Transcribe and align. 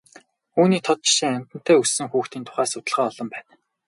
Үүний 0.59 0.81
тод 0.87 0.99
жишээ 1.05 1.31
амьтантай 1.37 1.75
өссөн 1.83 2.07
хүүхдийн 2.09 2.45
тухай 2.45 2.67
судалгаа 2.69 3.05
олон 3.09 3.27
байна. 3.33 3.51